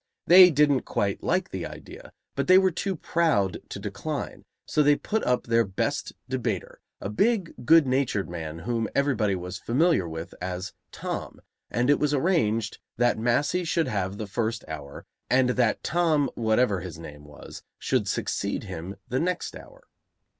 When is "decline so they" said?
3.77-4.95